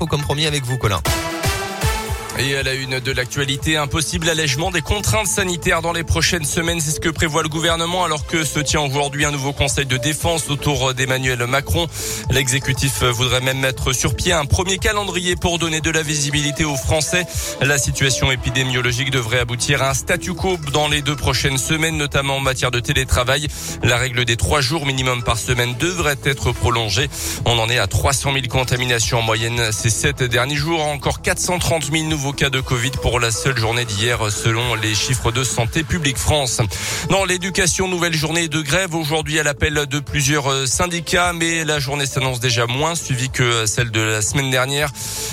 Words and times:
infos 0.00 0.06
comme 0.06 0.22
avec 0.46 0.64
vous, 0.64 0.78
Colin. 0.78 1.00
Et 2.42 2.56
à 2.56 2.62
la 2.62 2.72
une 2.72 3.00
de 3.00 3.12
l'actualité, 3.12 3.76
un 3.76 3.86
possible 3.86 4.26
allègement 4.30 4.70
des 4.70 4.80
contraintes 4.80 5.26
sanitaires 5.26 5.82
dans 5.82 5.92
les 5.92 6.04
prochaines 6.04 6.46
semaines. 6.46 6.80
C'est 6.80 6.92
ce 6.92 7.00
que 7.00 7.10
prévoit 7.10 7.42
le 7.42 7.50
gouvernement 7.50 8.02
alors 8.02 8.24
que 8.24 8.44
se 8.44 8.60
tient 8.60 8.80
aujourd'hui 8.80 9.26
un 9.26 9.30
nouveau 9.30 9.52
conseil 9.52 9.84
de 9.84 9.98
défense 9.98 10.48
autour 10.48 10.94
d'Emmanuel 10.94 11.44
Macron. 11.46 11.86
L'exécutif 12.30 13.02
voudrait 13.02 13.42
même 13.42 13.58
mettre 13.58 13.92
sur 13.92 14.14
pied 14.16 14.32
un 14.32 14.46
premier 14.46 14.78
calendrier 14.78 15.36
pour 15.36 15.58
donner 15.58 15.82
de 15.82 15.90
la 15.90 16.00
visibilité 16.00 16.64
aux 16.64 16.76
Français. 16.76 17.26
La 17.60 17.76
situation 17.76 18.32
épidémiologique 18.32 19.10
devrait 19.10 19.40
aboutir 19.40 19.82
à 19.82 19.90
un 19.90 19.94
statu 19.94 20.32
quo 20.32 20.56
dans 20.72 20.88
les 20.88 21.02
deux 21.02 21.16
prochaines 21.16 21.58
semaines, 21.58 21.98
notamment 21.98 22.36
en 22.36 22.40
matière 22.40 22.70
de 22.70 22.80
télétravail. 22.80 23.48
La 23.82 23.98
règle 23.98 24.24
des 24.24 24.38
trois 24.38 24.62
jours 24.62 24.86
minimum 24.86 25.22
par 25.22 25.36
semaine 25.36 25.74
devrait 25.78 26.16
être 26.24 26.52
prolongée. 26.52 27.10
On 27.44 27.58
en 27.58 27.68
est 27.68 27.78
à 27.78 27.86
300 27.86 28.32
000 28.32 28.46
contaminations 28.48 29.18
en 29.18 29.22
moyenne 29.22 29.72
ces 29.72 29.90
sept 29.90 30.22
derniers 30.22 30.56
jours. 30.56 30.82
Encore 30.82 31.20
430 31.20 31.92
000 31.92 32.04
nouveaux 32.08 32.29
cas 32.32 32.50
de 32.50 32.60
Covid 32.60 32.90
pour 33.02 33.20
la 33.20 33.30
seule 33.30 33.58
journée 33.58 33.84
d'hier 33.84 34.30
selon 34.30 34.74
les 34.74 34.94
chiffres 34.94 35.32
de 35.32 35.44
Santé 35.44 35.82
publique 35.82 36.18
France. 36.18 36.60
Dans 37.08 37.24
l'éducation, 37.24 37.88
nouvelle 37.88 38.14
journée 38.14 38.48
de 38.48 38.60
grève 38.60 38.94
aujourd'hui 38.94 39.38
à 39.38 39.42
l'appel 39.42 39.86
de 39.86 40.00
plusieurs 40.00 40.68
syndicats, 40.68 41.32
mais 41.32 41.64
la 41.64 41.78
journée 41.78 42.06
s'annonce 42.06 42.40
déjà 42.40 42.66
moins 42.66 42.94
suivie 42.94 43.30
que 43.30 43.66
celle 43.66 43.90
de 43.90 44.00
la 44.00 44.22
semaine 44.22 44.50
dernière. 44.50 44.90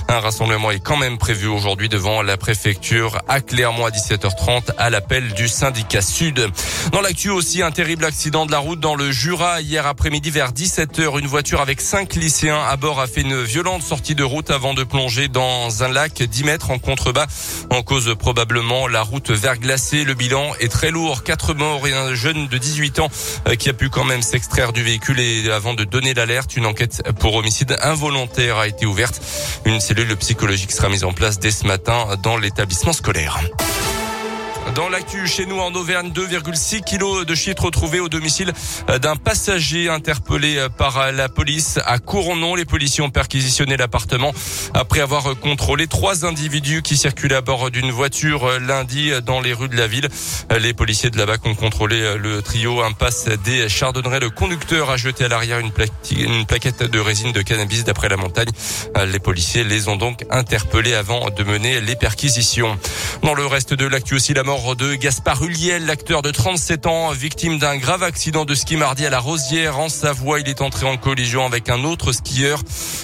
Un 0.08 0.20
rassemblement 0.20 0.72
est 0.72 0.80
quand 0.80 0.98
même 0.98 1.18
prévu 1.18 1.48
aujourd'hui 1.48 1.90
devant 1.90 2.22
la 2.22 2.38
préfecture 2.38 3.22
à 3.28 3.42
Clermont 3.42 3.86
à 3.86 3.90
17h30 3.90 4.72
à 4.78 4.90
l'appel 4.90 5.34
du 5.34 5.48
syndicat 5.48 6.02
Sud. 6.02 6.48
Dans 6.92 7.02
l'actu 7.02 7.30
aussi, 7.30 7.62
un 7.62 7.72
terrible 7.72 8.06
accident 8.06 8.46
de 8.46 8.52
la 8.52 8.60
route 8.60 8.80
dans 8.80 8.96
le 8.96 9.12
Jura 9.12 9.62
hier 9.62 9.86
après-midi 9.86 10.30
vers 10.30 10.52
17h. 10.52 11.20
Une 11.20 11.28
voiture 11.28 11.62
avec 11.62 11.82
cinq 11.82 12.16
lycéens 12.16 12.64
à 12.64 12.76
bord 12.78 13.00
a 13.00 13.08
fait 13.08 13.22
une 13.22 13.42
violente 13.42 13.84
sortie 13.84 14.16
de 14.16 14.24
route 14.24 14.52
avant 14.52 14.74
de 14.74 14.84
plonger 14.84 15.28
dans 15.28 15.84
un 15.84 15.90
lac 15.90 16.24
10 16.24 16.44
mètres 16.44 16.72
en 16.72 16.80
contrebas. 16.88 17.28
En 17.70 17.82
cause 17.84 18.16
probablement 18.18 18.88
la 18.88 19.02
route 19.02 19.30
verglacée. 19.30 20.06
Le 20.06 20.14
bilan 20.14 20.54
est 20.62 20.72
très 20.72 20.90
lourd. 20.90 21.24
Quatre 21.24 21.54
morts 21.54 21.86
et 21.86 21.94
un 21.94 22.16
jeune 22.16 22.48
de 22.48 22.58
18 22.58 23.00
ans 23.00 23.10
euh, 23.48 23.56
qui 23.56 23.70
a 23.70 23.74
pu 23.74 23.90
quand 23.90 24.06
même 24.06 24.22
s'extraire 24.22 24.72
du 24.72 24.84
véhicule 24.84 25.20
et 25.20 25.52
avant 25.52 25.74
de 25.74 25.84
donner 25.84 26.14
l'alerte, 26.14 26.56
une 26.56 26.66
enquête 26.66 27.04
pour 27.20 27.36
homicide 27.36 27.78
involontaire 27.82 28.58
a 28.58 28.68
été 28.70 28.86
ouverte. 28.86 29.22
Une 29.66 29.82
cellule 29.82 30.16
psychologique 30.16 30.72
sera 30.72 30.88
mise 30.88 31.04
en 31.04 31.12
place 31.12 31.40
dès 31.40 31.52
ce 31.52 31.68
matin 31.68 32.08
dans 32.24 32.38
l'établissement 32.38 32.94
scolaire. 32.94 33.38
Dans 34.76 34.90
l'actu 34.90 35.28
chez 35.28 35.46
nous 35.46 35.60
en 35.60 35.74
Auvergne, 35.74 36.12
2,6 36.12 36.84
kilos 36.84 37.26
de 37.26 37.36
shit 37.36 37.60
retrouvés 37.60 38.00
au 38.00 38.10
domicile 38.10 38.54
d'un 39.02 39.16
passager 39.16 39.90
interpellé 39.90 40.68
par 40.78 41.12
la 41.12 41.30
police 41.30 41.80
à 41.86 42.00
Cournon. 42.00 42.56
Les 42.56 42.66
policiers 42.66 43.04
ont 43.04 43.10
perquisitionné 43.10 43.78
l'appartement 43.78 44.34
après 44.74 45.00
avoir 45.00 45.38
contrôlé 45.40 45.88
trois 45.88 46.26
individus 46.26 46.82
qui 46.82 46.98
circulaient 46.98 47.36
à 47.36 47.42
bord 47.42 47.72
d'une 47.72 47.92
voiture 47.92 48.60
lundi 48.60 49.12
dans 49.26 49.42
les 49.42 49.54
rues 49.54 49.70
de 49.70 49.78
la 49.78 49.88
ville. 49.88 50.10
Les 50.60 50.74
policiers 50.74 51.10
de 51.10 51.18
la 51.18 51.26
BAC 51.26 51.46
ont 51.46 51.56
contrôlé 51.56 52.18
le 52.18 52.42
trio 52.42 52.82
impasse 52.82 53.26
des 53.44 53.70
Chardonnerets. 53.70 54.20
Le 54.20 54.30
conducteur 54.30 54.90
a 54.90 54.98
jeté 54.98 55.26
à 55.26 55.28
l'arrière 55.28 55.60
une, 55.60 55.72
une 56.12 56.46
plaquette 56.46 56.84
de 56.84 57.00
résine 57.00 57.32
de 57.32 57.42
cannabis 57.42 57.84
d'après 57.84 58.10
la 58.10 58.18
montagne. 58.18 58.50
Les 59.12 59.20
policiers 59.20 59.64
les 59.64 59.88
ont 59.88 59.96
donc 59.96 60.26
interpellés 60.30 60.94
avant 60.94 61.30
de 61.30 61.44
mener 61.44 61.82
les 61.82 61.96
perquisitions. 61.96 62.78
Dans 63.24 63.34
le 63.34 63.46
reste 63.46 63.74
de 63.74 63.86
l'actu 63.86 64.16
aussi, 64.16 64.34
la 64.34 64.44
mort 64.44 64.57
de 64.58 64.96
Gaspard 64.96 65.44
Huliel, 65.44 65.86
l'acteur 65.86 66.22
de 66.22 66.32
37 66.32 66.88
ans, 66.88 67.12
victime 67.12 67.60
d'un 67.60 67.78
grave 67.78 68.02
accident 68.02 68.44
de 68.44 68.56
ski 68.56 68.76
mardi 68.76 69.06
à 69.06 69.10
la 69.10 69.20
Rosière 69.20 69.78
en 69.78 69.88
Savoie. 69.88 70.40
Il 70.40 70.50
est 70.50 70.62
entré 70.62 70.88
en 70.88 70.98
collision 70.98 71.46
avec 71.46 71.70
un 71.70 71.84
autre 71.84 72.12
skieur. 72.12 72.62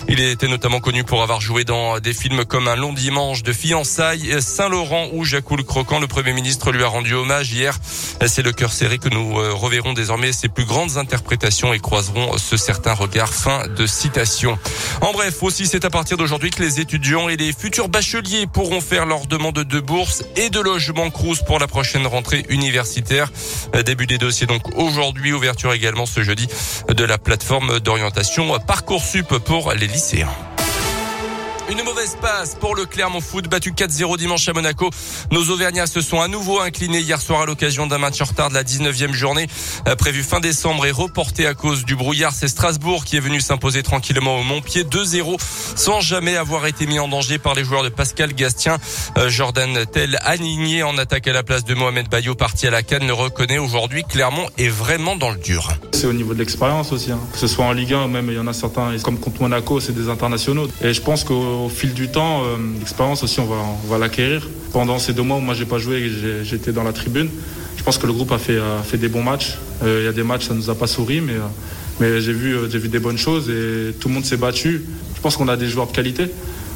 Il 0.10 0.20
était 0.20 0.48
notamment 0.48 0.80
connu 0.80 1.04
pour 1.04 1.22
avoir 1.22 1.42
joué 1.42 1.64
dans 1.64 2.00
des 2.00 2.14
films 2.14 2.44
comme 2.46 2.68
Un 2.68 2.76
long 2.76 2.92
dimanche 2.92 3.44
de 3.44 3.54
fiançailles, 3.54 4.42
Saint-Laurent 4.42 5.10
ou 5.14 5.26
Jacques 5.26 5.52
le 5.52 5.64
Croquant. 5.64 6.00
Le 6.00 6.08
Premier 6.08 6.34
ministre 6.34 6.72
lui 6.72 6.84
a 6.84 6.88
rendu 6.88 7.14
hommage 7.14 7.52
hier. 7.52 7.78
C'est 8.26 8.42
le 8.42 8.52
cœur 8.52 8.72
serré 8.72 8.98
que 8.98 9.10
nous 9.10 9.38
euh, 9.38 9.54
reverrons 9.54 9.94
désormais 9.94 10.32
ses 10.32 10.50
plus 10.50 10.66
grandes 10.66 10.98
interprétations 10.98 11.74
et 11.74 11.80
croiserons 11.80 12.38
ce 12.38 12.58
certain 12.58 12.94
regard. 12.94 13.32
Fin 13.34 13.68
de 13.68 13.86
citation. 13.86 14.58
En 15.02 15.12
bref, 15.12 15.44
aussi 15.44 15.68
c'est 15.68 15.86
à 15.86 15.90
partir 15.90 16.18
d'aujourd'hui 16.18 16.50
que 16.50 16.64
les 16.64 16.80
étudiants 16.80 17.30
et 17.30 17.38
les 17.38 17.54
futurs 17.54 17.90
bacheliers 17.90 18.48
pourront 18.48 18.82
faire 18.82 19.06
leur 19.06 19.28
demande 19.28 19.60
de 19.60 19.80
bourse 19.80 20.24
et 20.36 20.50
de 20.50 20.60
logement 20.60 21.10
Crous 21.12 21.43
pour 21.46 21.60
la 21.60 21.68
prochaine 21.68 22.08
rentrée 22.08 22.46
universitaire. 22.50 23.32
Début 23.86 24.08
des 24.08 24.18
dossiers 24.18 24.48
donc 24.48 24.78
aujourd'hui, 24.78 25.34
ouverture 25.34 25.74
également 25.74 26.06
ce 26.06 26.24
jeudi 26.24 26.48
de 26.88 27.04
la 27.04 27.18
plateforme 27.18 27.80
d'orientation 27.80 28.58
Parcoursup 28.66 29.38
pour 29.40 29.74
les 29.74 29.88
lycéens. 29.88 30.30
Une 31.70 31.82
mauvaise 31.84 32.18
passe 32.22 32.56
pour 32.56 32.76
le 32.76 32.86
Clermont 32.86 33.22
Foot, 33.22 33.48
battu 33.48 33.72
4-0 33.72 34.18
dimanche 34.18 34.50
à 34.50 34.54
Monaco. 34.54 34.90
Nos 35.32 35.50
Auvergnats 35.50 35.88
se 35.88 36.02
sont 36.02 36.20
à 36.20 36.28
nouveau 36.28 36.60
inclinés 36.60 37.00
hier 37.00 37.22
soir 37.22 37.42
à 37.42 37.46
l'occasion 37.46 37.88
d'un 37.88 37.98
match 37.98 38.22
en 38.22 38.26
retard 38.26 38.50
de 38.50 38.54
la 38.54 38.64
19e 38.64 39.14
journée, 39.14 39.48
euh, 39.88 39.96
prévu 39.96 40.24
fin 40.24 40.42
décembre 40.42 40.86
et 40.86 40.92
reporté 40.92 41.48
à 41.48 41.54
cause 41.54 41.86
du 41.86 41.96
brouillard. 41.96 42.34
C'est 42.34 42.50
Strasbourg 42.50 43.06
qui 43.06 43.16
est 43.16 43.22
venu 43.22 43.40
s'imposer 43.40 43.82
tranquillement 43.82 44.40
au 44.40 44.44
Montpied 44.44 44.84
2-0 44.84 45.38
sans 45.76 46.02
jamais 46.02 46.36
avoir 46.36 46.68
été 46.68 46.86
mis 46.86 47.00
en 47.00 47.08
danger 47.08 47.38
par 47.38 47.56
les 47.56 47.64
joueurs 47.64 47.84
de 47.84 47.90
Pascal 47.90 48.34
Gastien. 48.34 48.78
Euh, 49.18 49.30
Jordan 49.30 49.86
Tell 49.86 50.20
aligné 50.22 50.84
en 50.84 50.98
attaque 50.98 51.28
à 51.30 51.34
la 51.34 51.44
place 51.44 51.64
de 51.64 51.74
Mohamed 51.74 52.10
Bayo 52.10 52.36
parti 52.36 52.68
à 52.68 52.72
la 52.72 52.84
canne 52.84 53.08
le 53.08 53.14
reconnaît 53.14 53.58
aujourd'hui. 53.58 54.04
Clermont 54.04 54.50
est 54.58 54.68
vraiment 54.68 55.16
dans 55.16 55.32
le 55.32 55.38
dur. 55.38 55.70
Au 56.06 56.14
niveau 56.14 56.34
de 56.34 56.40
l'expérience 56.40 56.92
aussi, 56.92 57.12
hein. 57.12 57.20
que 57.32 57.38
ce 57.38 57.48
soit 57.48 57.64
en 57.66 57.72
Ligue 57.72 57.94
1 57.94 58.08
même 58.08 58.28
il 58.28 58.36
y 58.36 58.40
en 58.40 58.48
a 58.48 58.54
certains 58.54 58.92
comme 59.02 59.18
contre 59.18 59.42
Monaco 59.42 59.80
c'est 59.80 59.94
des 59.94 60.10
internationaux 60.10 60.68
et 60.82 60.94
je 60.94 61.02
pense 61.02 61.24
qu'au 61.24 61.66
au 61.66 61.70
fil 61.70 61.94
du 61.94 62.10
temps, 62.10 62.44
euh, 62.44 62.58
l'expérience 62.80 63.24
aussi, 63.24 63.40
on 63.40 63.46
va, 63.46 63.56
va 63.88 63.98
l'acquérir. 63.98 64.50
Pendant 64.72 65.00
ces 65.00 65.14
deux 65.14 65.22
mois 65.22 65.38
où 65.38 65.40
moi 65.40 65.54
j'ai 65.54 65.66
pas 65.66 65.78
joué, 65.78 66.12
j'étais 66.44 66.72
dans 66.72 66.84
la 66.84 66.94
tribune. 66.94 67.30
Je 67.78 67.84
pense 67.84 67.98
que 67.98 68.08
le 68.08 68.14
groupe 68.14 68.32
a 68.32 68.38
fait, 68.38 68.60
fait 68.84 68.98
des 68.98 69.08
bons 69.08 69.24
matchs. 69.24 69.58
Euh, 69.84 70.00
il 70.02 70.06
y 70.06 70.08
a 70.08 70.14
des 70.14 70.24
matchs, 70.24 70.48
ça 70.48 70.54
nous 70.54 70.70
a 70.70 70.76
pas 70.76 70.88
souri, 70.88 71.22
mais, 71.22 71.34
euh, 71.34 71.42
mais 72.00 72.22
j'ai 72.22 72.34
vu, 72.34 72.56
j'ai 72.70 72.80
vu 72.80 72.88
des 72.88 73.00
bonnes 73.00 73.18
choses 73.18 73.50
et 73.50 73.94
tout 74.00 74.08
le 74.08 74.14
monde 74.14 74.26
s'est 74.26 74.38
battu. 74.38 74.84
Je 75.16 75.22
pense 75.22 75.38
qu'on 75.38 75.48
a 75.48 75.58
des 75.58 75.68
joueurs 75.68 75.88
de 75.88 75.92
qualité. 75.92 76.26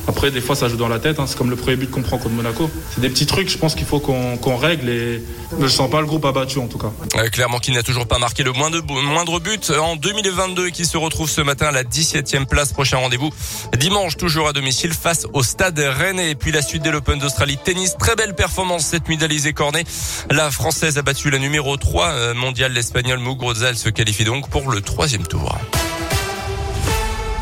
Après, 0.07 0.31
des 0.31 0.41
fois, 0.41 0.55
ça 0.55 0.69
joue 0.69 0.77
dans 0.77 0.87
la 0.87 0.99
tête. 0.99 1.19
Hein. 1.19 1.25
C'est 1.27 1.37
comme 1.37 1.49
le 1.49 1.55
premier 1.55 1.75
but 1.75 1.91
qu'on 1.91 2.01
prend 2.01 2.17
contre 2.17 2.33
Monaco. 2.33 2.69
C'est 2.93 3.01
des 3.01 3.09
petits 3.09 3.25
trucs, 3.25 3.49
je 3.49 3.57
pense 3.57 3.75
qu'il 3.75 3.85
faut 3.85 3.99
qu'on 3.99 4.57
règle. 4.57 4.89
Et 4.89 5.21
je 5.57 5.63
ne 5.63 5.67
sens 5.67 5.89
pas 5.89 5.99
le 5.99 6.07
groupe 6.07 6.25
abattu, 6.25 6.59
en 6.59 6.67
tout 6.67 6.77
cas. 6.77 6.91
Euh, 7.17 7.27
clairement, 7.29 7.59
qui 7.59 7.71
n'a 7.71 7.83
toujours 7.83 8.07
pas 8.07 8.17
marqué 8.17 8.43
le 8.43 8.53
moindre, 8.53 9.39
but 9.39 9.71
en 9.71 9.95
2022 9.95 10.67
et 10.67 10.71
qui 10.71 10.85
se 10.85 10.97
retrouve 10.97 11.29
ce 11.29 11.41
matin 11.41 11.67
à 11.67 11.71
la 11.71 11.83
17e 11.83 12.45
place. 12.45 12.73
Prochain 12.73 12.97
rendez-vous 12.97 13.29
dimanche, 13.77 14.17
toujours 14.17 14.47
à 14.47 14.53
domicile, 14.53 14.93
face 14.93 15.27
au 15.33 15.43
Stade 15.43 15.79
Rennes. 15.79 16.19
Et 16.19 16.35
puis 16.35 16.51
la 16.51 16.61
suite 16.61 16.83
de 16.83 16.89
l'Open 16.89 17.19
d'Australie 17.19 17.57
tennis. 17.57 17.95
Très 17.97 18.15
belle 18.15 18.33
performance 18.33 18.85
cette 18.85 19.07
nuit 19.07 19.17
d'Alizé 19.17 19.53
Cornet. 19.53 19.83
La 20.31 20.51
Française 20.51 20.97
a 20.97 21.01
battu 21.01 21.29
la 21.29 21.39
numéro 21.39 21.75
3 21.77 22.07
euh, 22.07 22.33
mondiale, 22.33 22.71
l'Espagnol 22.73 23.19
Muguruza. 23.19 23.69
Elle 23.69 23.77
se 23.77 23.89
qualifie 23.89 24.23
donc 24.23 24.49
pour 24.49 24.71
le 24.71 24.81
troisième 24.81 25.27
tour. 25.27 25.57